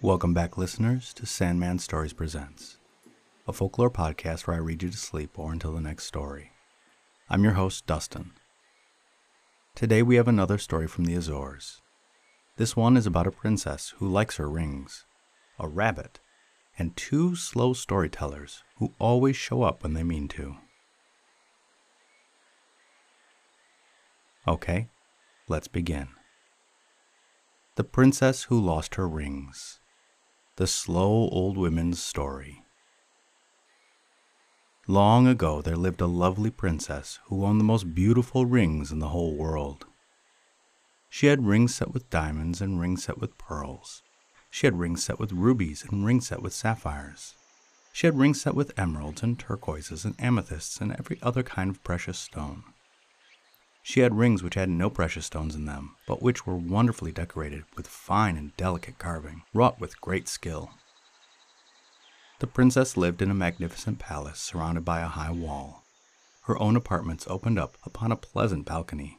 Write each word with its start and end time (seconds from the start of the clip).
Welcome 0.00 0.32
back, 0.32 0.56
listeners, 0.56 1.12
to 1.14 1.26
Sandman 1.26 1.78
Stories 1.80 2.14
Presents, 2.14 2.78
a 3.46 3.52
folklore 3.52 3.90
podcast 3.90 4.46
where 4.46 4.56
I 4.56 4.60
read 4.60 4.82
you 4.82 4.88
to 4.88 4.96
sleep 4.96 5.38
or 5.38 5.52
until 5.52 5.72
the 5.72 5.82
next 5.82 6.04
story. 6.04 6.52
I'm 7.28 7.44
your 7.44 7.54
host, 7.54 7.86
Dustin. 7.86 8.30
Today 9.74 10.02
we 10.02 10.16
have 10.16 10.28
another 10.28 10.56
story 10.56 10.86
from 10.86 11.04
the 11.04 11.14
Azores. 11.14 11.82
This 12.56 12.74
one 12.74 12.96
is 12.96 13.06
about 13.06 13.26
a 13.26 13.30
princess 13.32 13.92
who 13.98 14.08
likes 14.08 14.36
her 14.36 14.48
rings, 14.48 15.04
a 15.58 15.68
rabbit, 15.68 16.20
and 16.78 16.96
two 16.96 17.34
slow 17.34 17.72
storytellers 17.72 18.62
who 18.78 18.92
always 18.98 19.36
show 19.36 19.62
up 19.62 19.82
when 19.82 19.94
they 19.94 20.02
mean 20.02 20.28
to. 20.28 20.56
Okay, 24.46 24.88
let's 25.48 25.68
begin. 25.68 26.08
The 27.76 27.84
Princess 27.84 28.44
Who 28.44 28.60
Lost 28.60 28.94
Her 28.94 29.08
Rings. 29.08 29.80
The 30.56 30.66
Slow 30.66 31.28
Old 31.28 31.58
Women's 31.58 32.02
Story. 32.02 32.62
Long 34.88 35.26
ago, 35.26 35.60
there 35.60 35.76
lived 35.76 36.00
a 36.00 36.06
lovely 36.06 36.50
princess 36.50 37.18
who 37.24 37.44
owned 37.44 37.58
the 37.58 37.64
most 37.64 37.92
beautiful 37.92 38.46
rings 38.46 38.92
in 38.92 39.00
the 39.00 39.08
whole 39.08 39.36
world. 39.36 39.84
She 41.08 41.26
had 41.26 41.44
rings 41.44 41.74
set 41.74 41.92
with 41.92 42.08
diamonds 42.08 42.60
and 42.60 42.80
rings 42.80 43.04
set 43.04 43.18
with 43.18 43.36
pearls. 43.36 44.02
She 44.56 44.66
had 44.66 44.78
rings 44.78 45.04
set 45.04 45.18
with 45.18 45.32
rubies 45.32 45.84
and 45.84 46.06
rings 46.06 46.28
set 46.28 46.40
with 46.40 46.54
sapphires. 46.54 47.34
She 47.92 48.06
had 48.06 48.18
rings 48.18 48.40
set 48.40 48.54
with 48.54 48.72
emeralds 48.78 49.22
and 49.22 49.38
turquoises 49.38 50.06
and 50.06 50.14
amethysts 50.18 50.80
and 50.80 50.92
every 50.92 51.18
other 51.20 51.42
kind 51.42 51.68
of 51.68 51.84
precious 51.84 52.18
stone. 52.18 52.64
She 53.82 54.00
had 54.00 54.16
rings 54.16 54.42
which 54.42 54.54
had 54.54 54.70
no 54.70 54.88
precious 54.88 55.26
stones 55.26 55.54
in 55.54 55.66
them, 55.66 55.96
but 56.06 56.22
which 56.22 56.46
were 56.46 56.56
wonderfully 56.56 57.12
decorated 57.12 57.64
with 57.76 57.86
fine 57.86 58.38
and 58.38 58.56
delicate 58.56 58.98
carving, 58.98 59.42
wrought 59.52 59.78
with 59.78 60.00
great 60.00 60.26
skill. 60.26 60.70
The 62.38 62.46
princess 62.46 62.96
lived 62.96 63.20
in 63.20 63.30
a 63.30 63.34
magnificent 63.34 63.98
palace 63.98 64.40
surrounded 64.40 64.86
by 64.86 65.00
a 65.00 65.08
high 65.08 65.32
wall. 65.32 65.84
Her 66.44 66.58
own 66.58 66.76
apartments 66.76 67.26
opened 67.28 67.58
up 67.58 67.76
upon 67.84 68.10
a 68.10 68.16
pleasant 68.16 68.64
balcony. 68.64 69.18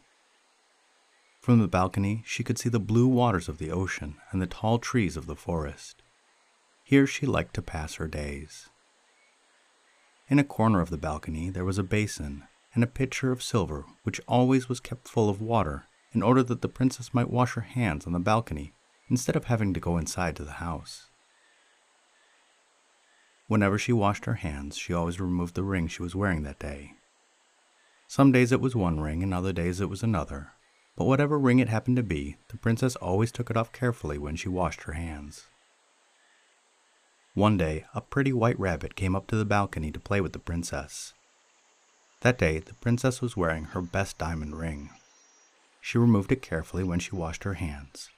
From 1.47 1.59
the 1.59 1.67
balcony, 1.69 2.23
she 2.25 2.43
could 2.43 2.57
see 2.57 2.67
the 2.67 2.77
blue 2.77 3.07
waters 3.07 3.47
of 3.47 3.57
the 3.57 3.71
ocean 3.71 4.17
and 4.31 4.41
the 4.41 4.47
tall 4.47 4.79
trees 4.79 5.15
of 5.15 5.27
the 5.27 5.35
forest. 5.37 6.03
Here 6.83 7.07
she 7.07 7.25
liked 7.25 7.53
to 7.53 7.61
pass 7.61 7.93
her 7.93 8.07
days. 8.09 8.67
In 10.27 10.39
a 10.39 10.43
corner 10.43 10.81
of 10.81 10.89
the 10.89 10.97
balcony, 10.97 11.49
there 11.49 11.63
was 11.63 11.77
a 11.77 11.83
basin 11.83 12.43
and 12.73 12.83
a 12.83 12.85
pitcher 12.85 13.31
of 13.31 13.41
silver 13.41 13.85
which 14.03 14.19
always 14.27 14.67
was 14.67 14.81
kept 14.81 15.07
full 15.07 15.29
of 15.29 15.39
water 15.39 15.85
in 16.11 16.21
order 16.21 16.43
that 16.43 16.61
the 16.61 16.67
princess 16.67 17.13
might 17.13 17.29
wash 17.29 17.53
her 17.53 17.61
hands 17.61 18.05
on 18.05 18.11
the 18.11 18.19
balcony 18.19 18.73
instead 19.09 19.37
of 19.37 19.45
having 19.45 19.73
to 19.73 19.79
go 19.79 19.97
inside 19.97 20.35
to 20.35 20.43
the 20.43 20.59
house. 20.59 21.07
Whenever 23.47 23.77
she 23.77 23.93
washed 23.93 24.25
her 24.25 24.33
hands, 24.33 24.75
she 24.75 24.91
always 24.91 25.21
removed 25.21 25.55
the 25.55 25.63
ring 25.63 25.87
she 25.87 26.03
was 26.03 26.13
wearing 26.13 26.43
that 26.43 26.59
day. 26.59 26.95
Some 28.05 28.33
days 28.33 28.51
it 28.51 28.59
was 28.59 28.75
one 28.75 28.99
ring, 28.99 29.23
and 29.23 29.33
other 29.33 29.53
days 29.53 29.79
it 29.79 29.89
was 29.89 30.03
another, 30.03 30.51
but 30.97 31.05
whatever 31.05 31.37
ring 31.37 31.59
it 31.59 31.69
happened 31.69 31.95
to 31.95 32.03
be, 32.03 32.37
the 32.49 32.57
princess 32.57 32.95
always 32.95 33.31
took 33.31 33.51
it 33.51 33.55
off 33.55 33.71
carefully 33.71 34.17
when 34.17 34.35
she 34.35 34.49
washed 34.49 34.83
her 34.83 34.93
hands. 34.93 35.45
One 37.35 37.55
day, 37.55 37.85
a 37.93 38.01
pretty 38.01 38.33
white 38.33 38.59
rabbit 38.59 38.95
came 38.95 39.15
up 39.15 39.27
to 39.27 39.35
the 39.35 39.45
balcony 39.45 39.91
to 39.91 39.99
play 39.99 40.21
with 40.21 40.33
the 40.33 40.39
princess. 40.39 41.13
That 42.21 42.39
day, 42.39 42.57
the 42.57 42.73
princess 42.73 43.21
was 43.21 43.37
wearing 43.37 43.65
her 43.65 43.81
best 43.81 44.17
diamond 44.17 44.57
ring. 44.57 44.89
She 45.79 45.99
removed 45.99 46.31
it 46.31 46.41
carefully 46.41 46.83
when 46.83 46.99
she 46.99 47.15
washed 47.15 47.43
her 47.43 47.53
hands. 47.53 48.09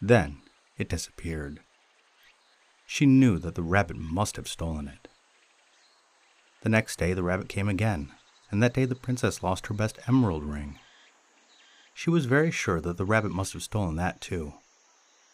Then 0.00 0.38
it 0.76 0.88
disappeared. 0.88 1.60
She 2.84 3.06
knew 3.06 3.38
that 3.38 3.54
the 3.54 3.62
rabbit 3.62 3.96
must 3.96 4.34
have 4.34 4.48
stolen 4.48 4.88
it. 4.88 5.06
The 6.62 6.68
next 6.68 6.98
day, 6.98 7.14
the 7.14 7.22
rabbit 7.22 7.48
came 7.48 7.68
again, 7.68 8.10
and 8.50 8.60
that 8.60 8.74
day 8.74 8.86
the 8.86 8.96
princess 8.96 9.44
lost 9.44 9.68
her 9.68 9.74
best 9.74 10.00
emerald 10.08 10.42
ring. 10.42 10.80
She 11.94 12.10
was 12.10 12.26
very 12.26 12.50
sure 12.50 12.80
that 12.80 12.96
the 12.96 13.04
rabbit 13.04 13.32
must 13.32 13.52
have 13.52 13.62
stolen 13.62 13.96
that 13.96 14.20
too. 14.20 14.54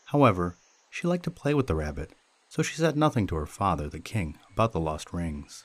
However, 0.06 0.56
she 0.90 1.06
liked 1.06 1.24
to 1.24 1.30
play 1.30 1.54
with 1.54 1.66
the 1.66 1.74
rabbit, 1.74 2.12
so 2.48 2.62
she 2.62 2.76
said 2.76 2.96
nothing 2.96 3.26
to 3.28 3.36
her 3.36 3.46
father, 3.46 3.88
the 3.88 4.00
king, 4.00 4.38
about 4.52 4.72
the 4.72 4.80
lost 4.80 5.12
rings. 5.12 5.64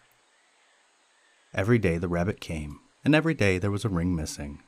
Every 1.54 1.80
day 1.80 1.98
the 1.98 2.08
rabbit 2.08 2.42
came, 2.42 2.80
and 3.06 3.16
every 3.16 3.34
day 3.34 3.58
there 3.58 3.72
was 3.72 3.86
a 3.86 3.90
ring 3.90 4.16
missing. 4.16 4.62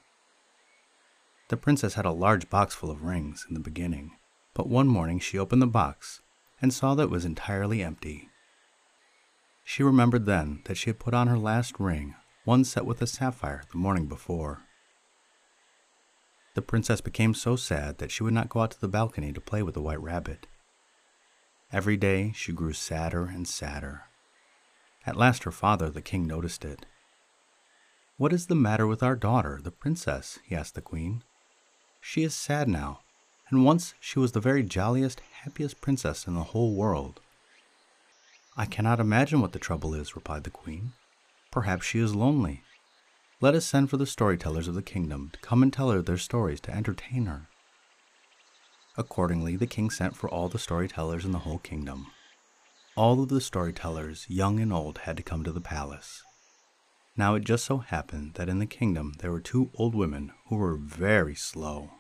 The 1.50 1.58
princess 1.58 1.94
had 1.94 2.06
a 2.06 2.12
large 2.12 2.50
box 2.50 2.74
full 2.74 2.90
of 2.90 3.04
rings 3.04 3.46
in 3.48 3.54
the 3.54 3.60
beginning, 3.60 4.12
but 4.54 4.68
one 4.68 4.88
morning 4.88 5.20
she 5.20 5.38
opened 5.38 5.62
the 5.62 5.68
box 5.68 6.22
and 6.62 6.74
saw 6.74 6.96
that 6.96 7.04
it 7.04 7.10
was 7.10 7.26
entirely 7.26 7.84
empty. 7.84 8.30
She 9.64 9.84
remembered 9.84 10.26
then 10.26 10.62
that 10.66 10.78
she 10.78 10.90
had 10.90 11.00
put 11.00 11.14
on 11.14 11.28
her 11.28 11.38
last 11.38 11.80
ring, 11.80 12.16
one 12.46 12.64
set 12.64 12.86
with 12.86 13.02
a 13.02 13.08
sapphire, 13.08 13.64
the 13.72 13.78
morning 13.78 14.08
before. 14.08 14.65
The 16.56 16.62
princess 16.62 17.02
became 17.02 17.34
so 17.34 17.58
sad 17.58 17.98
that 17.98 18.12
she 18.12 18.24
would 18.24 18.34
not 18.34 18.50
go 18.50 18.62
out 18.62 18.72
to 18.72 18.82
the 18.82 18.88
balcony 18.88 19.34
to 19.34 19.42
play 19.42 19.62
with 19.62 19.76
the 19.76 19.82
white 19.82 20.02
rabbit. 20.02 20.48
Every 21.72 21.98
day 21.98 22.32
she 22.34 22.54
grew 22.54 22.72
sadder 22.72 23.26
and 23.26 23.46
sadder. 23.46 24.06
At 25.06 25.18
last 25.18 25.44
her 25.44 25.52
father, 25.52 25.90
the 25.90 26.02
king, 26.02 26.26
noticed 26.26 26.64
it. 26.64 26.86
What 28.18 28.32
is 28.32 28.48
the 28.48 28.56
matter 28.56 28.88
with 28.88 29.04
our 29.04 29.18
daughter, 29.18 29.60
the 29.62 29.72
princess? 29.72 30.40
he 30.46 30.56
asked 30.56 30.76
the 30.76 30.82
queen. 30.82 31.24
She 32.00 32.24
is 32.24 32.34
sad 32.34 32.70
now, 32.70 33.02
and 33.50 33.66
once 33.66 33.94
she 34.00 34.20
was 34.20 34.32
the 34.32 34.40
very 34.40 34.64
jolliest, 34.64 35.22
happiest 35.44 35.82
princess 35.82 36.26
in 36.26 36.36
the 36.36 36.44
whole 36.44 36.74
world. 36.74 37.20
I 38.56 38.66
cannot 38.66 39.02
imagine 39.02 39.42
what 39.42 39.52
the 39.52 39.60
trouble 39.60 39.94
is, 39.94 40.16
replied 40.16 40.46
the 40.46 40.50
queen. 40.50 40.94
Perhaps 41.52 41.86
she 41.86 42.00
is 42.00 42.16
lonely. 42.16 42.62
Let 43.46 43.54
us 43.54 43.68
send 43.68 43.92
for 43.92 43.98
the 43.98 44.08
storytellers 44.08 44.68
of 44.68 44.74
the 44.74 44.82
kingdom 44.82 45.30
to 45.32 45.40
come 45.40 45.62
and 45.62 45.72
tell 45.72 45.92
her 45.92 46.02
their 46.02 46.18
stories 46.18 46.60
to 46.62 46.74
entertain 46.74 47.28
her. 47.28 47.48
Accordingly, 48.98 49.56
the 49.56 49.68
king 49.68 49.92
sent 49.92 50.16
for 50.16 50.28
all 50.28 50.50
the 50.50 50.58
storytellers 50.58 51.26
in 51.26 51.32
the 51.32 51.46
whole 51.46 51.60
kingdom. 51.60 52.08
All 52.96 53.22
of 53.22 53.30
the 53.30 53.40
storytellers, 53.40 54.26
young 54.28 54.60
and 54.60 54.74
old, 54.74 54.98
had 54.98 55.16
to 55.18 55.22
come 55.22 55.44
to 55.44 55.52
the 55.52 55.62
palace. 55.62 56.24
Now 57.16 57.36
it 57.36 57.44
just 57.44 57.66
so 57.66 57.78
happened 57.78 58.34
that 58.34 58.50
in 58.50 58.58
the 58.58 58.66
kingdom 58.66 59.14
there 59.20 59.32
were 59.32 59.42
two 59.42 59.70
old 59.76 59.94
women 59.94 60.32
who 60.48 60.56
were 60.56 60.76
very 60.76 61.36
slow. 61.36 61.92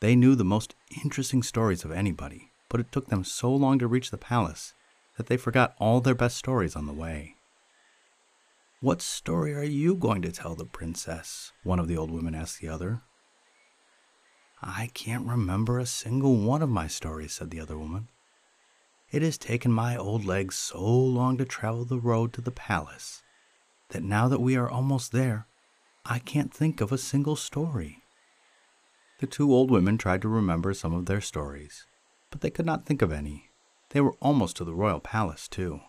They 0.00 0.16
knew 0.16 0.34
the 0.34 0.44
most 0.44 0.74
interesting 1.04 1.44
stories 1.44 1.84
of 1.84 1.92
anybody, 1.92 2.50
but 2.68 2.80
it 2.80 2.90
took 2.90 3.06
them 3.06 3.22
so 3.22 3.54
long 3.54 3.78
to 3.78 3.86
reach 3.86 4.10
the 4.10 4.18
palace 4.18 4.74
that 5.16 5.28
they 5.28 5.36
forgot 5.36 5.76
all 5.78 6.00
their 6.00 6.12
best 6.12 6.36
stories 6.36 6.74
on 6.74 6.86
the 6.86 6.92
way. 6.92 7.36
What 8.84 9.00
story 9.00 9.54
are 9.54 9.64
you 9.64 9.94
going 9.94 10.20
to 10.20 10.30
tell 10.30 10.54
the 10.54 10.66
princess? 10.66 11.52
One 11.62 11.78
of 11.78 11.88
the 11.88 11.96
old 11.96 12.10
women 12.10 12.34
asked 12.34 12.60
the 12.60 12.68
other. 12.68 13.00
I 14.60 14.90
can't 14.92 15.26
remember 15.26 15.78
a 15.78 15.86
single 15.86 16.36
one 16.36 16.60
of 16.60 16.68
my 16.68 16.86
stories, 16.86 17.32
said 17.32 17.48
the 17.48 17.60
other 17.60 17.78
woman. 17.78 18.08
It 19.10 19.22
has 19.22 19.38
taken 19.38 19.72
my 19.72 19.96
old 19.96 20.26
legs 20.26 20.56
so 20.56 20.84
long 20.84 21.38
to 21.38 21.46
travel 21.46 21.86
the 21.86 21.98
road 21.98 22.34
to 22.34 22.42
the 22.42 22.50
palace 22.50 23.22
that 23.88 24.02
now 24.02 24.28
that 24.28 24.42
we 24.42 24.54
are 24.54 24.68
almost 24.68 25.12
there, 25.12 25.46
I 26.04 26.18
can't 26.18 26.52
think 26.52 26.82
of 26.82 26.92
a 26.92 26.98
single 26.98 27.36
story. 27.36 28.02
The 29.18 29.26
two 29.26 29.50
old 29.50 29.70
women 29.70 29.96
tried 29.96 30.20
to 30.20 30.28
remember 30.28 30.74
some 30.74 30.92
of 30.92 31.06
their 31.06 31.22
stories, 31.22 31.86
but 32.30 32.42
they 32.42 32.50
could 32.50 32.66
not 32.66 32.84
think 32.84 33.00
of 33.00 33.12
any. 33.12 33.48
They 33.92 34.02
were 34.02 34.16
almost 34.20 34.58
to 34.58 34.64
the 34.64 34.74
royal 34.74 35.00
palace, 35.00 35.48
too. 35.48 35.80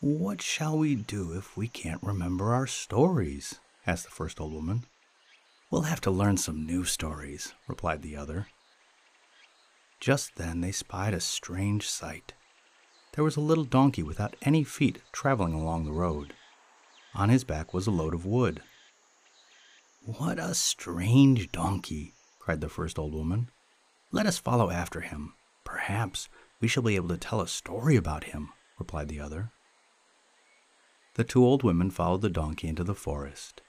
What 0.00 0.42
shall 0.42 0.76
we 0.76 0.94
do 0.94 1.32
if 1.32 1.56
we 1.56 1.68
can't 1.68 2.02
remember 2.02 2.52
our 2.52 2.66
stories? 2.66 3.60
asked 3.86 4.04
the 4.04 4.10
first 4.10 4.38
old 4.38 4.52
woman. 4.52 4.84
We'll 5.70 5.82
have 5.82 6.02
to 6.02 6.10
learn 6.10 6.36
some 6.36 6.66
new 6.66 6.84
stories, 6.84 7.54
replied 7.66 8.02
the 8.02 8.14
other. 8.14 8.48
Just 9.98 10.36
then 10.36 10.60
they 10.60 10.70
spied 10.70 11.14
a 11.14 11.20
strange 11.20 11.88
sight. 11.88 12.34
There 13.14 13.24
was 13.24 13.36
a 13.36 13.40
little 13.40 13.64
donkey 13.64 14.02
without 14.02 14.36
any 14.42 14.64
feet 14.64 15.00
traveling 15.12 15.54
along 15.54 15.86
the 15.86 15.92
road. 15.92 16.34
On 17.14 17.30
his 17.30 17.44
back 17.44 17.72
was 17.72 17.86
a 17.86 17.90
load 17.90 18.12
of 18.12 18.26
wood. 18.26 18.60
What 20.04 20.38
a 20.38 20.54
strange 20.54 21.50
donkey, 21.50 22.12
cried 22.38 22.60
the 22.60 22.68
first 22.68 22.98
old 22.98 23.14
woman. 23.14 23.48
Let 24.12 24.26
us 24.26 24.38
follow 24.38 24.70
after 24.70 25.00
him. 25.00 25.32
Perhaps 25.64 26.28
we 26.60 26.68
shall 26.68 26.82
be 26.82 26.96
able 26.96 27.08
to 27.08 27.16
tell 27.16 27.40
a 27.40 27.48
story 27.48 27.96
about 27.96 28.24
him, 28.24 28.50
replied 28.78 29.08
the 29.08 29.20
other. 29.20 29.52
The 31.16 31.24
two 31.24 31.42
old 31.42 31.62
women 31.62 31.90
followed 31.90 32.20
the 32.20 32.28
donkey 32.28 32.68
into 32.68 32.84
the 32.84 32.94
forest. 32.94 33.62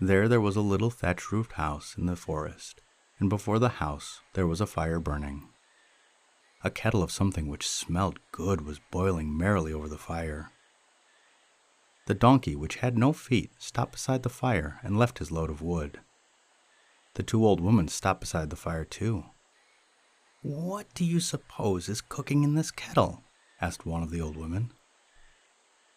There 0.00 0.26
there 0.26 0.40
was 0.40 0.56
a 0.56 0.62
little 0.62 0.88
thatch 0.88 1.30
roofed 1.30 1.52
house 1.52 1.96
in 1.98 2.06
the 2.06 2.16
forest, 2.16 2.80
and 3.18 3.28
before 3.28 3.58
the 3.58 3.76
house 3.76 4.22
there 4.32 4.46
was 4.46 4.58
a 4.58 4.66
fire 4.66 4.98
burning. 4.98 5.50
A 6.64 6.70
kettle 6.70 7.02
of 7.02 7.12
something 7.12 7.46
which 7.46 7.68
smelled 7.68 8.20
good 8.32 8.62
was 8.62 8.80
boiling 8.90 9.36
merrily 9.36 9.70
over 9.70 9.86
the 9.86 9.98
fire. 9.98 10.50
The 12.06 12.14
donkey, 12.14 12.56
which 12.56 12.76
had 12.76 12.96
no 12.96 13.12
feet, 13.12 13.50
stopped 13.58 13.92
beside 13.92 14.22
the 14.22 14.30
fire 14.30 14.80
and 14.82 14.98
left 14.98 15.18
his 15.18 15.30
load 15.30 15.50
of 15.50 15.60
wood. 15.60 16.00
The 17.14 17.22
two 17.22 17.44
old 17.44 17.60
women 17.60 17.88
stopped 17.88 18.20
beside 18.20 18.48
the 18.48 18.56
fire 18.56 18.86
too. 18.86 19.26
What 20.40 20.86
do 20.94 21.04
you 21.04 21.20
suppose 21.20 21.90
is 21.90 22.00
cooking 22.00 22.44
in 22.44 22.54
this 22.54 22.70
kettle? 22.70 23.24
asked 23.60 23.84
one 23.84 24.02
of 24.02 24.08
the 24.08 24.22
old 24.22 24.38
women. 24.38 24.72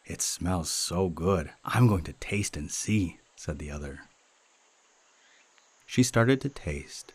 It 0.06 0.22
smells 0.22 0.70
so 0.70 1.10
good. 1.10 1.52
I'm 1.64 1.88
going 1.88 2.04
to 2.04 2.14
taste 2.14 2.56
and 2.56 2.70
see, 2.70 3.20
said 3.36 3.58
the 3.58 3.72
other. 3.72 4.02
She 5.88 6.04
started 6.04 6.42
to 6.42 6.50
taste, 6.50 7.14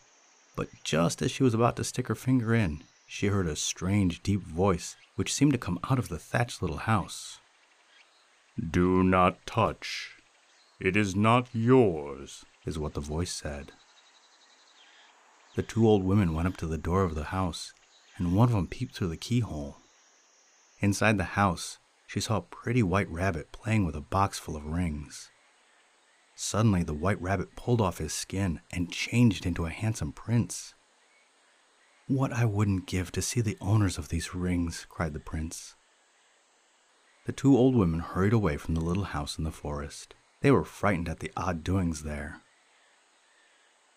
but 0.57 0.69
just 0.83 1.23
as 1.23 1.31
she 1.31 1.43
was 1.43 1.55
about 1.55 1.77
to 1.77 1.85
stick 1.85 2.09
her 2.09 2.15
finger 2.15 2.55
in, 2.55 2.83
she 3.07 3.29
heard 3.29 3.47
a 3.47 3.57
strange, 3.57 4.23
deep 4.23 4.43
voice 4.43 4.97
which 5.17 5.33
seemed 5.33 5.53
to 5.53 5.59
come 5.59 5.79
out 5.91 5.99
of 5.99 6.09
the 6.09 6.19
thatched 6.19 6.63
little 6.63 6.79
house. 6.79 7.39
Do 8.59 9.03
not 9.03 9.45
touch. 9.47 10.13
It 10.81 10.97
is 10.97 11.15
not 11.15 11.49
yours, 11.53 12.45
is 12.65 12.79
what 12.79 12.95
the 12.95 13.01
voice 13.01 13.33
said. 13.33 13.73
The 15.57 15.63
two 15.63 15.87
old 15.87 16.05
women 16.05 16.33
went 16.33 16.49
up 16.49 16.57
to 16.59 16.67
the 16.67 16.79
door 16.79 17.03
of 17.03 17.15
the 17.15 17.25
house, 17.25 17.73
and 18.17 18.35
one 18.35 18.49
of 18.49 18.55
them 18.55 18.67
peeped 18.67 18.95
through 18.95 19.09
the 19.09 19.17
keyhole. 19.17 19.77
Inside 20.81 21.19
the 21.19 21.35
house, 21.37 21.79
she 22.11 22.19
saw 22.21 22.39
a 22.39 22.43
pretty 22.43 22.83
white 22.83 23.09
rabbit 23.09 23.53
playing 23.53 23.87
with 23.87 23.95
a 23.95 24.01
box 24.01 24.37
full 24.37 24.57
of 24.57 24.67
rings. 24.67 25.31
Suddenly, 26.35 26.83
the 26.83 26.93
white 26.93 27.23
rabbit 27.23 27.55
pulled 27.55 27.81
off 27.81 27.99
his 27.99 28.13
skin 28.13 28.61
and 28.73 28.91
changed 28.91 29.47
into 29.47 29.65
a 29.65 29.71
handsome 29.71 30.11
prince. 30.11 30.75
What 32.09 32.33
I 32.33 32.47
wouldn't 32.47 32.89
give 32.89 33.13
to 33.13 33.23
see 33.23 33.41
the 33.41 33.57
owners 33.61 33.97
of 33.97 34.09
these 34.09 34.35
rings, 34.35 34.89
cried 34.89 35.13
the 35.13 35.21
prince. 35.21 35.77
The 37.27 37.33
two 37.33 37.57
old 37.57 37.77
women 37.77 38.01
hurried 38.01 38.33
away 38.33 38.57
from 38.57 38.75
the 38.75 38.81
little 38.81 39.05
house 39.05 39.39
in 39.39 39.45
the 39.45 39.53
forest. 39.53 40.17
They 40.41 40.51
were 40.51 40.65
frightened 40.65 41.09
at 41.09 41.21
the 41.21 41.31
odd 41.37 41.63
doings 41.63 42.03
there. 42.03 42.43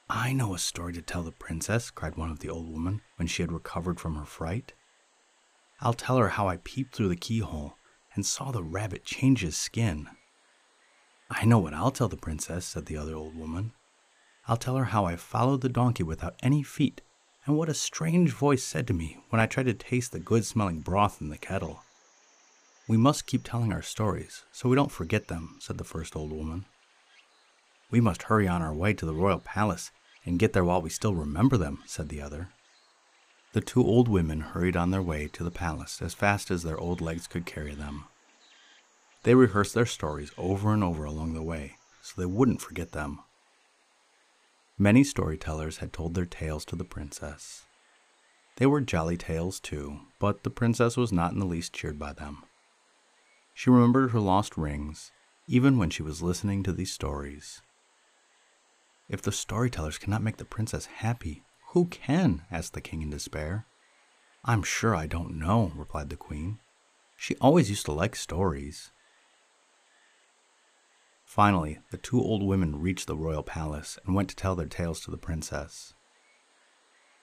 I 0.08 0.34
know 0.34 0.54
a 0.54 0.60
story 0.60 0.94
to 0.94 1.02
tell 1.02 1.24
the 1.24 1.32
princess, 1.32 1.90
cried 1.90 2.16
one 2.16 2.30
of 2.30 2.42
the 2.42 2.50
old 2.50 2.72
women 2.72 3.02
when 3.16 3.28
she 3.28 3.42
had 3.42 3.52
recovered 3.52 4.00
from 4.00 4.14
her 4.18 4.26
fright. 4.26 4.74
I'll 5.82 5.94
tell 5.94 6.18
her 6.18 6.30
how 6.30 6.48
I 6.48 6.58
peeped 6.58 6.96
through 6.96 7.10
the 7.10 7.16
keyhole 7.16 7.76
and 8.16 8.26
saw 8.26 8.52
the 8.52 8.64
rabbit 8.64 9.06
change 9.06 9.42
his 9.42 9.58
skin. 9.58 10.08
I 11.30 11.46
know 11.46 11.60
what 11.60 11.74
I'll 11.74 11.92
tell 11.92 12.08
the 12.08 12.18
princess, 12.18 12.66
said 12.66 12.86
the 12.86 12.98
other 12.98 13.16
old 13.16 13.36
woman. 13.36 13.72
I'll 14.48 14.58
tell 14.58 14.76
her 14.76 14.86
how 14.86 15.06
I 15.06 15.16
followed 15.16 15.62
the 15.62 15.70
donkey 15.70 16.04
without 16.04 16.36
any 16.44 16.64
feet, 16.64 17.02
and 17.46 17.58
what 17.58 17.70
a 17.70 17.74
strange 17.74 18.32
voice 18.32 18.64
said 18.64 18.88
to 18.88 18.94
me 18.94 19.18
when 19.30 19.40
I 19.40 19.46
tried 19.46 19.66
to 19.66 19.74
taste 19.74 20.12
the 20.12 20.20
good 20.20 20.46
smelling 20.46 20.82
broth 20.82 21.22
in 21.22 21.30
the 21.30 21.38
kettle. 21.38 21.82
We 22.88 22.98
must 22.98 23.26
keep 23.26 23.44
telling 23.44 23.72
our 23.72 23.82
stories 23.82 24.44
so 24.52 24.68
we 24.68 24.76
don't 24.76 24.92
forget 24.92 25.28
them, 25.28 25.58
said 25.60 25.78
the 25.78 25.84
first 25.84 26.16
old 26.16 26.32
woman. 26.32 26.66
We 27.90 28.02
must 28.02 28.24
hurry 28.24 28.48
on 28.48 28.62
our 28.62 28.74
way 28.74 28.94
to 28.94 29.06
the 29.06 29.14
royal 29.14 29.40
palace 29.40 29.92
and 30.26 30.40
get 30.40 30.54
there 30.54 30.66
while 30.66 30.82
we 30.82 30.90
still 30.90 31.16
remember 31.16 31.58
them, 31.58 31.80
said 31.86 32.10
the 32.10 32.22
other. 32.22 32.50
The 33.54 33.62
two 33.62 33.84
old 33.84 34.08
women 34.08 34.42
hurried 34.42 34.76
on 34.76 34.92
their 34.92 35.02
way 35.02 35.28
to 35.30 35.44
the 35.44 35.52
palace 35.52 36.02
as 36.02 36.14
fast 36.14 36.52
as 36.52 36.64
their 36.64 36.80
old 36.80 37.02
legs 37.02 37.28
could 37.28 37.46
carry 37.46 37.74
them. 37.74 38.06
They 39.24 39.36
rehearsed 39.36 39.74
their 39.74 39.86
stories 39.86 40.32
over 40.38 40.74
and 40.74 40.84
over 40.84 41.06
along 41.06 41.34
the 41.34 41.44
way 41.44 41.78
so 42.04 42.20
they 42.20 42.26
wouldn't 42.26 42.62
forget 42.62 42.92
them. 42.92 43.20
Many 44.78 45.04
storytellers 45.04 45.78
had 45.78 45.94
told 45.94 46.14
their 46.14 46.26
tales 46.26 46.66
to 46.66 46.76
the 46.76 46.84
princess. 46.84 47.64
They 48.58 48.66
were 48.66 48.82
jolly 48.82 49.18
tales, 49.18 49.60
too, 49.60 50.02
but 50.20 50.44
the 50.44 50.50
princess 50.50 50.98
was 50.98 51.12
not 51.12 51.32
in 51.32 51.40
the 51.40 51.46
least 51.46 51.74
cheered 51.74 51.98
by 51.98 52.14
them. 52.14 52.44
She 53.54 53.70
remembered 53.70 54.12
her 54.12 54.20
lost 54.20 54.58
rings, 54.58 55.12
even 55.48 55.78
when 55.78 55.90
she 55.90 56.04
was 56.04 56.22
listening 56.22 56.64
to 56.64 56.74
these 56.74 56.92
stories. 56.92 57.62
If 59.08 59.22
the 59.22 59.32
storytellers 59.32 59.98
cannot 59.98 60.24
make 60.24 60.38
the 60.38 60.46
princess 60.46 60.88
happy, 60.88 61.44
who 61.74 61.86
can? 61.86 62.44
asked 62.52 62.74
the 62.74 62.82
king 62.82 63.02
in 63.02 63.10
despair. 63.10 63.66
I'm 64.46 64.62
sure 64.62 64.96
I 64.96 65.08
don't 65.08 65.40
know, 65.40 65.72
replied 65.76 66.10
the 66.10 66.16
queen. 66.16 66.60
She 67.18 67.36
always 67.38 67.72
used 67.72 67.86
to 67.88 67.92
like 67.92 68.16
stories. 68.16 68.92
Finally, 71.26 71.80
the 71.90 71.98
two 71.98 72.22
old 72.22 72.44
women 72.44 72.80
reached 72.80 73.08
the 73.08 73.16
royal 73.16 73.42
palace 73.42 73.98
and 74.06 74.14
went 74.14 74.30
to 74.30 74.36
tell 74.36 74.56
their 74.56 74.68
tales 74.68 75.00
to 75.02 75.10
the 75.10 75.18
princess. 75.18 75.96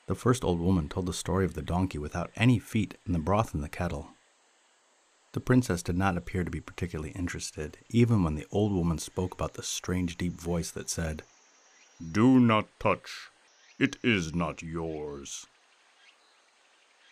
The 0.08 0.16
first 0.16 0.42
old 0.42 0.58
woman 0.58 0.88
told 0.88 1.06
the 1.06 1.12
story 1.12 1.44
of 1.44 1.54
the 1.54 1.62
donkey 1.62 1.98
without 1.98 2.32
any 2.34 2.58
feet 2.58 2.96
and 3.06 3.14
the 3.14 3.20
broth 3.20 3.54
in 3.54 3.60
the 3.60 3.68
kettle. 3.68 4.08
The 5.32 5.38
princess 5.38 5.80
did 5.80 5.96
not 5.96 6.16
appear 6.16 6.42
to 6.42 6.50
be 6.50 6.60
particularly 6.60 7.12
interested, 7.12 7.78
even 7.88 8.24
when 8.24 8.34
the 8.34 8.48
old 8.50 8.72
woman 8.72 8.98
spoke 8.98 9.32
about 9.32 9.54
the 9.54 9.62
strange 9.62 10.16
deep 10.16 10.32
voice 10.32 10.72
that 10.72 10.90
said, 10.90 11.22
Do 12.10 12.40
not 12.40 12.66
touch. 12.80 13.30
It 13.80 13.96
is 14.02 14.34
not 14.34 14.62
yours. 14.62 15.46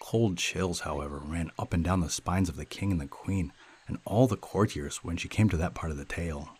Cold 0.00 0.36
chills, 0.36 0.80
however, 0.80 1.18
ran 1.24 1.50
up 1.58 1.72
and 1.72 1.82
down 1.82 2.00
the 2.00 2.10
spines 2.10 2.50
of 2.50 2.56
the 2.56 2.66
king 2.66 2.92
and 2.92 3.00
the 3.00 3.06
queen 3.06 3.54
and 3.86 3.96
all 4.04 4.26
the 4.26 4.36
courtiers 4.36 4.98
when 4.98 5.16
she 5.16 5.28
came 5.28 5.48
to 5.48 5.56
that 5.56 5.74
part 5.74 5.90
of 5.90 5.96
the 5.96 6.04
tale. 6.04 6.50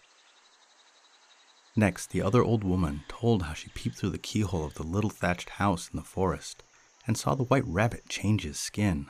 Next, 1.76 2.08
the 2.08 2.22
other 2.22 2.42
old 2.42 2.64
woman 2.64 3.02
told 3.06 3.42
how 3.42 3.52
she 3.52 3.68
peeped 3.74 3.98
through 3.98 4.08
the 4.08 4.16
keyhole 4.16 4.64
of 4.64 4.74
the 4.74 4.82
little 4.82 5.10
thatched 5.10 5.50
house 5.50 5.90
in 5.92 5.98
the 5.98 6.02
forest 6.02 6.62
and 7.06 7.18
saw 7.18 7.34
the 7.34 7.44
white 7.44 7.66
rabbit 7.66 8.08
change 8.08 8.44
his 8.44 8.58
skin. 8.58 9.08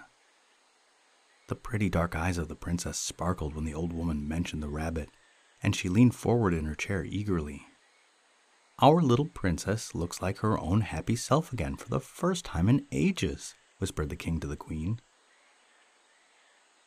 The 1.46 1.54
pretty 1.54 1.88
dark 1.88 2.16
eyes 2.16 2.38
of 2.38 2.48
the 2.48 2.56
princess 2.56 2.98
sparkled 2.98 3.54
when 3.54 3.64
the 3.64 3.72
old 3.72 3.92
woman 3.92 4.26
mentioned 4.26 4.64
the 4.64 4.68
rabbit, 4.68 5.10
and 5.62 5.76
she 5.76 5.88
leaned 5.88 6.16
forward 6.16 6.52
in 6.52 6.64
her 6.64 6.74
chair 6.74 7.04
eagerly. 7.04 7.67
Our 8.80 9.02
little 9.02 9.26
princess 9.26 9.92
looks 9.92 10.22
like 10.22 10.38
her 10.38 10.56
own 10.56 10.82
happy 10.82 11.16
self 11.16 11.52
again 11.52 11.74
for 11.74 11.88
the 11.88 11.98
first 11.98 12.44
time 12.44 12.68
in 12.68 12.86
ages, 12.92 13.56
whispered 13.78 14.08
the 14.08 14.14
king 14.14 14.38
to 14.38 14.46
the 14.46 14.56
queen. 14.56 15.00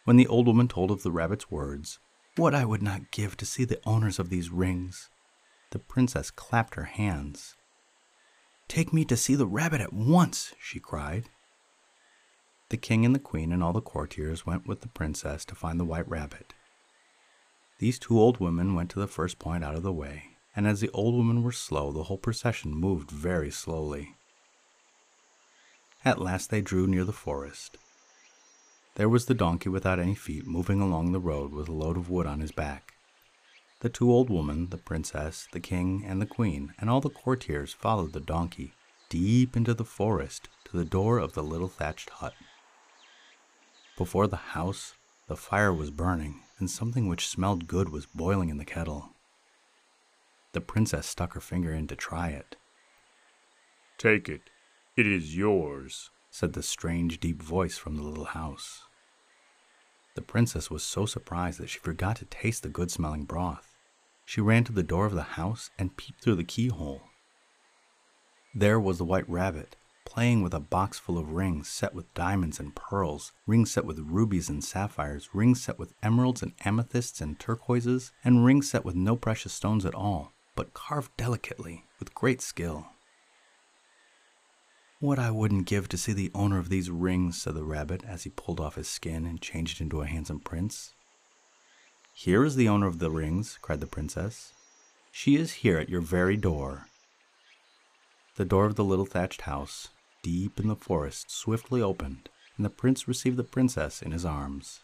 When 0.05 0.15
the 0.15 0.27
old 0.27 0.47
woman 0.47 0.69
told 0.69 0.89
of 0.89 1.03
the 1.03 1.11
rabbit's 1.11 1.51
words, 1.51 1.99
What 2.37 2.55
I 2.55 2.63
would 2.63 2.81
not 2.81 3.11
give 3.11 3.35
to 3.37 3.45
see 3.45 3.65
the 3.65 3.81
owners 3.85 4.19
of 4.19 4.29
these 4.29 4.49
rings, 4.49 5.09
the 5.71 5.79
princess 5.79 6.31
clapped 6.31 6.75
her 6.75 6.85
hands. 6.85 7.55
Take 8.69 8.93
me 8.93 9.03
to 9.05 9.17
see 9.17 9.35
the 9.35 9.45
rabbit 9.45 9.81
at 9.81 9.91
once, 9.91 10.53
she 10.61 10.79
cried. 10.79 11.25
The 12.69 12.77
king 12.77 13.05
and 13.05 13.13
the 13.13 13.19
queen 13.19 13.51
and 13.51 13.61
all 13.61 13.73
the 13.73 13.81
courtiers 13.81 14.45
went 14.45 14.65
with 14.65 14.79
the 14.79 14.87
princess 14.87 15.43
to 15.43 15.55
find 15.55 15.77
the 15.77 15.85
white 15.85 16.07
rabbit. 16.07 16.53
These 17.79 17.99
two 17.99 18.17
old 18.17 18.39
women 18.39 18.75
went 18.75 18.89
to 18.91 18.99
the 18.99 19.07
first 19.07 19.39
point 19.39 19.65
out 19.65 19.75
of 19.75 19.83
the 19.83 19.91
way, 19.91 20.30
and 20.55 20.67
as 20.67 20.81
the 20.81 20.89
old 20.89 21.15
women 21.15 21.43
were 21.43 21.51
slow, 21.51 21.91
the 21.91 22.03
whole 22.03 22.17
procession 22.17 22.73
moved 22.73 23.09
very 23.09 23.51
slowly. 23.51 24.15
At 26.03 26.19
last 26.19 26.49
they 26.49 26.61
drew 26.61 26.87
near 26.87 27.05
the 27.05 27.13
forest. 27.13 27.77
There 28.95 29.09
was 29.09 29.25
the 29.25 29.33
donkey 29.33 29.69
without 29.69 29.99
any 29.99 30.15
feet 30.15 30.45
moving 30.45 30.81
along 30.81 31.11
the 31.11 31.19
road 31.19 31.53
with 31.53 31.69
a 31.69 31.73
load 31.73 31.95
of 31.95 32.09
wood 32.09 32.27
on 32.27 32.39
his 32.39 32.51
back. 32.51 32.93
The 33.79 33.89
two 33.89 34.11
old 34.11 34.29
women, 34.29 34.69
the 34.69 34.77
princess, 34.77 35.47
the 35.51 35.59
king, 35.59 36.03
and 36.05 36.21
the 36.21 36.25
queen, 36.25 36.73
and 36.77 36.89
all 36.89 37.01
the 37.01 37.09
courtiers 37.09 37.73
followed 37.73 38.13
the 38.13 38.19
donkey 38.19 38.73
deep 39.09 39.57
into 39.57 39.73
the 39.73 39.85
forest 39.85 40.47
to 40.65 40.77
the 40.77 40.85
door 40.85 41.17
of 41.17 41.33
the 41.33 41.43
little 41.43 41.67
thatched 41.67 42.09
hut. 42.09 42.33
Before 43.97 44.27
the 44.27 44.37
house, 44.37 44.93
the 45.27 45.35
fire 45.35 45.73
was 45.73 45.91
burning, 45.91 46.41
and 46.59 46.69
something 46.69 47.07
which 47.07 47.27
smelled 47.27 47.67
good 47.67 47.89
was 47.89 48.05
boiling 48.05 48.49
in 48.49 48.57
the 48.57 48.65
kettle. 48.65 49.09
The 50.53 50.61
princess 50.61 51.07
stuck 51.07 51.33
her 51.33 51.39
finger 51.39 51.73
in 51.73 51.87
to 51.87 51.95
try 51.95 52.29
it. 52.29 52.57
Take 53.97 54.27
it. 54.27 54.49
It 54.97 55.07
is 55.07 55.37
yours, 55.37 56.09
said 56.29 56.53
the 56.53 56.63
strange, 56.63 57.19
deep 57.19 57.41
voice 57.41 57.77
from 57.77 57.95
the 57.95 58.03
little 58.03 58.25
house. 58.25 58.81
The 60.15 60.21
princess 60.21 60.69
was 60.69 60.83
so 60.83 61.05
surprised 61.05 61.59
that 61.59 61.69
she 61.69 61.79
forgot 61.79 62.17
to 62.17 62.25
taste 62.25 62.63
the 62.63 62.69
good 62.69 62.91
smelling 62.91 63.23
broth. 63.23 63.77
She 64.25 64.41
ran 64.41 64.65
to 64.65 64.73
the 64.73 64.83
door 64.83 65.05
of 65.05 65.13
the 65.13 65.21
house 65.21 65.69
and 65.79 65.95
peeped 65.95 66.21
through 66.21 66.35
the 66.35 66.43
keyhole. 66.43 67.03
There 68.53 68.79
was 68.79 68.97
the 68.97 69.05
white 69.05 69.29
rabbit, 69.29 69.77
playing 70.03 70.41
with 70.41 70.53
a 70.53 70.59
box 70.59 70.99
full 70.99 71.17
of 71.17 71.31
rings 71.31 71.69
set 71.69 71.93
with 71.93 72.13
diamonds 72.13 72.59
and 72.59 72.75
pearls, 72.75 73.31
rings 73.47 73.71
set 73.71 73.85
with 73.85 73.99
rubies 73.99 74.49
and 74.49 74.61
sapphires, 74.61 75.29
rings 75.33 75.61
set 75.63 75.79
with 75.79 75.93
emeralds 76.03 76.43
and 76.43 76.51
amethysts 76.65 77.21
and 77.21 77.39
turquoises, 77.39 78.11
and 78.21 78.43
rings 78.43 78.69
set 78.69 78.83
with 78.83 78.95
no 78.95 79.15
precious 79.15 79.53
stones 79.53 79.85
at 79.85 79.95
all, 79.95 80.33
but 80.55 80.73
carved 80.73 81.15
delicately 81.17 81.85
with 81.99 82.15
great 82.15 82.41
skill. 82.41 82.87
What 84.99 85.17
I 85.17 85.31
wouldn't 85.31 85.65
give 85.65 85.89
to 85.89 85.97
see 85.97 86.13
the 86.13 86.31
owner 86.35 86.59
of 86.59 86.69
these 86.69 86.91
rings, 86.91 87.41
said 87.41 87.55
the 87.55 87.63
rabbit 87.63 88.03
as 88.07 88.23
he 88.23 88.29
pulled 88.29 88.59
off 88.59 88.75
his 88.75 88.87
skin 88.87 89.25
and 89.25 89.41
changed 89.41 89.81
into 89.81 90.01
a 90.01 90.07
handsome 90.07 90.39
prince. 90.39 90.93
Here 92.13 92.43
is 92.45 92.55
the 92.55 92.69
owner 92.69 92.85
of 92.85 92.99
the 92.99 93.09
rings, 93.09 93.57
cried 93.61 93.79
the 93.79 93.87
princess. 93.87 94.53
She 95.11 95.35
is 95.35 95.53
here 95.53 95.79
at 95.79 95.89
your 95.89 96.01
very 96.01 96.37
door. 96.37 96.87
The 98.35 98.45
door 98.45 98.65
of 98.65 98.75
the 98.75 98.83
little 98.83 99.05
thatched 99.05 99.41
house, 99.41 99.89
deep 100.21 100.59
in 100.59 100.67
the 100.67 100.75
forest, 100.75 101.31
swiftly 101.31 101.81
opened, 101.81 102.29
and 102.55 102.65
the 102.65 102.69
prince 102.69 103.07
received 103.07 103.37
the 103.37 103.43
princess 103.43 104.01
in 104.01 104.11
his 104.11 104.25
arms. 104.25 104.81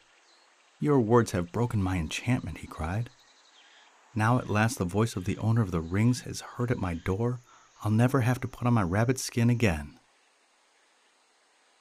Your 0.79 0.99
words 0.99 1.31
have 1.31 1.51
broken 1.51 1.81
my 1.81 1.97
enchantment, 1.97 2.57
he 2.59 2.67
cried. 2.67 3.09
Now 4.17 4.39
at 4.39 4.49
last 4.49 4.79
the 4.79 4.83
voice 4.83 5.15
of 5.15 5.25
the 5.25 5.37
owner 5.37 5.61
of 5.61 5.69
the 5.69 5.79
rings 5.79 6.25
is 6.25 6.41
heard 6.41 6.71
at 6.71 6.79
my 6.79 6.95
door. 6.95 7.39
I'll 7.83 7.91
never 7.91 8.21
have 8.21 8.41
to 8.41 8.47
put 8.47 8.65
on 8.65 8.73
my 8.73 8.81
rabbit 8.81 9.19
skin 9.19 9.47
again. 9.47 9.99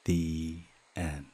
The 0.05 0.59
end. 0.95 1.25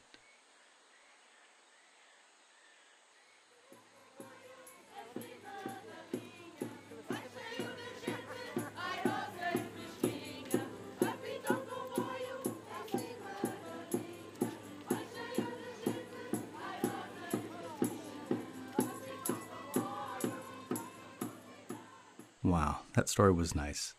That 22.94 23.08
story 23.08 23.32
was 23.32 23.54
nice. 23.54 23.94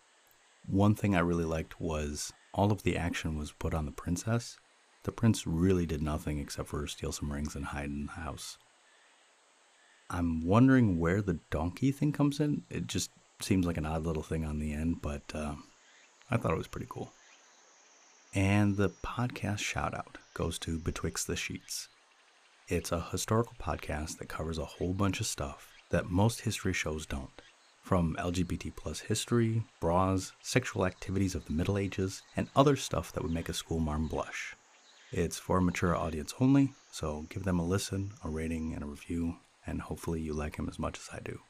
One 0.67 0.95
thing 0.95 1.15
I 1.15 1.19
really 1.19 1.45
liked 1.45 1.79
was 1.79 2.33
all 2.53 2.71
of 2.71 2.83
the 2.83 2.97
action 2.97 3.37
was 3.37 3.51
put 3.51 3.73
on 3.73 3.85
the 3.85 3.91
princess. 3.91 4.57
The 5.03 5.11
prince 5.11 5.45
really 5.45 5.85
did 5.85 6.01
nothing 6.01 6.39
except 6.39 6.69
for 6.69 6.87
steal 6.87 7.11
some 7.11 7.31
rings 7.31 7.55
and 7.55 7.65
hide 7.65 7.89
in 7.89 8.07
the 8.07 8.13
house. 8.13 8.57
I'm 10.09 10.45
wondering 10.45 10.99
where 10.99 11.21
the 11.21 11.39
donkey 11.51 11.91
thing 11.91 12.11
comes 12.11 12.39
in. 12.39 12.63
It 12.69 12.87
just 12.87 13.11
seems 13.41 13.65
like 13.65 13.77
an 13.77 13.85
odd 13.85 14.05
little 14.05 14.23
thing 14.23 14.45
on 14.45 14.59
the 14.59 14.73
end, 14.73 15.01
but 15.01 15.23
uh, 15.33 15.55
I 16.31 16.37
thought 16.37 16.53
it 16.53 16.57
was 16.57 16.67
pretty 16.67 16.87
cool. 16.89 17.11
And 18.33 18.77
the 18.77 18.89
podcast 18.89 19.59
shout 19.59 19.93
out 19.93 20.17
goes 20.33 20.57
to 20.59 20.79
Betwixt 20.79 21.27
the 21.27 21.35
Sheets. 21.35 21.89
It's 22.67 22.91
a 22.91 23.07
historical 23.11 23.55
podcast 23.59 24.17
that 24.17 24.29
covers 24.29 24.57
a 24.57 24.65
whole 24.65 24.93
bunch 24.93 25.19
of 25.19 25.27
stuff 25.27 25.69
that 25.91 26.09
most 26.09 26.41
history 26.41 26.73
shows 26.73 27.05
don't 27.05 27.41
from 27.85 28.15
LGBT 28.15 28.75
plus 28.75 29.01
history, 29.01 29.63
bras, 29.79 30.31
sexual 30.41 30.87
activities 30.87 31.35
of 31.35 31.45
the 31.45 31.53
Middle 31.53 31.77
Ages, 31.77 32.23
and 32.35 32.49
other 32.55 32.75
stuff 32.75 33.13
that 33.13 33.21
would 33.21 33.31
make 33.31 33.47
a 33.47 33.53
schoolmarm 33.53 34.07
blush. 34.07 34.55
It's 35.11 35.37
for 35.37 35.59
a 35.59 35.61
mature 35.61 35.95
audience 35.95 36.33
only, 36.39 36.73
so 36.91 37.27
give 37.29 37.43
them 37.43 37.59
a 37.59 37.63
listen, 37.63 38.13
a 38.23 38.29
rating, 38.29 38.73
and 38.73 38.81
a 38.81 38.87
review, 38.87 39.35
and 39.67 39.81
hopefully 39.81 40.19
you 40.19 40.33
like 40.33 40.55
him 40.55 40.67
as 40.67 40.79
much 40.79 40.97
as 40.97 41.09
I 41.13 41.19
do. 41.23 41.41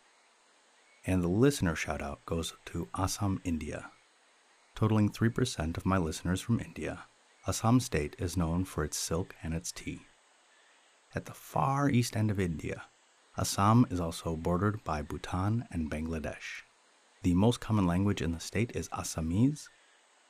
And 1.08 1.24
the 1.24 1.30
listener 1.30 1.74
shout 1.74 2.02
out 2.02 2.26
goes 2.26 2.54
to 2.66 2.90
Assam, 2.94 3.40
India. 3.46 3.92
Totaling 4.76 5.10
3% 5.10 5.78
of 5.78 5.86
my 5.86 5.98
listeners 5.98 6.42
from 6.42 6.60
India, 6.60 7.06
Assam 7.48 7.80
state 7.80 8.14
is 8.20 8.36
known 8.36 8.66
for 8.66 8.84
its 8.84 8.98
silk 8.98 9.34
and 9.42 9.54
its 9.54 9.72
tea. 9.72 10.02
At 11.16 11.28
the 11.28 11.34
far 11.34 11.90
east 11.90 12.18
end 12.18 12.30
of 12.30 12.42
India, 12.42 12.84
Assam 13.38 13.86
is 13.90 14.00
also 14.00 14.38
bordered 14.38 14.82
by 14.86 15.02
Bhutan 15.02 15.68
and 15.70 15.92
Bangladesh. 15.92 16.64
The 17.22 17.34
most 17.34 17.60
common 17.60 17.86
language 17.86 18.22
in 18.22 18.32
the 18.32 18.40
state 18.40 18.72
is 18.74 18.88
Assamese, 18.90 19.68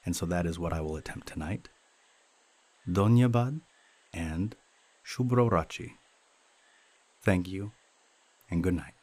and 0.04 0.16
so 0.16 0.26
that 0.26 0.48
is 0.48 0.58
what 0.58 0.74
I 0.74 0.82
will 0.82 0.96
attempt 0.96 1.28
tonight. 1.28 1.70
Donyabad 2.90 3.62
and 4.12 4.56
Shubhro 5.06 5.52
Rachi. 5.52 5.92
Thank 7.22 7.48
you, 7.48 7.74
and 8.50 8.64
good 8.64 8.74
night. 8.74 8.95